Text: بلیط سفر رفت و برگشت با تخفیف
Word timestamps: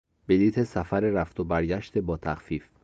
بلیط 0.27 0.63
سفر 0.63 0.99
رفت 0.99 1.39
و 1.39 1.43
برگشت 1.43 1.97
با 1.97 2.17
تخفیف 2.17 2.63